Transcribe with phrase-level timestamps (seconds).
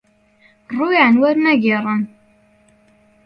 [0.75, 2.01] ڕوویان وەرنەگێڕن